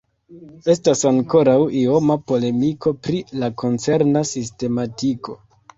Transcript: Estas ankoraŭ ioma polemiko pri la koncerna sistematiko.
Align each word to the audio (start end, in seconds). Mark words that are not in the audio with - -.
Estas 0.73 1.03
ankoraŭ 1.09 1.59
ioma 1.81 2.17
polemiko 2.33 2.97
pri 3.05 3.23
la 3.45 3.55
koncerna 3.65 4.27
sistematiko. 4.35 5.43